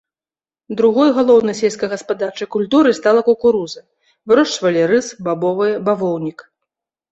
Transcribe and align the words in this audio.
Другой 0.79 1.09
галоўнай 1.17 1.55
сельскагаспадарчай 1.61 2.49
культурай 2.55 2.97
стала 3.01 3.21
кукуруза, 3.29 3.85
вырошчвалі 4.33 4.81
рыс, 4.95 5.07
бабовыя, 5.29 5.79
бавоўнік. 5.91 6.39